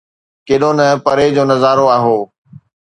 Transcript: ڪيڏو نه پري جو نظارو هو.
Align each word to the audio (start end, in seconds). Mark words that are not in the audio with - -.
ڪيڏو 0.47 0.69
نه 0.77 0.87
پري 1.05 1.27
جو 1.35 1.43
نظارو 1.51 1.85
هو. 2.03 2.17